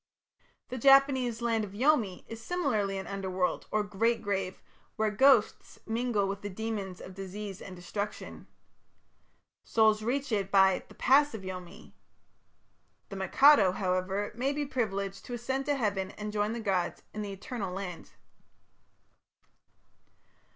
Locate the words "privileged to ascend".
14.65-15.67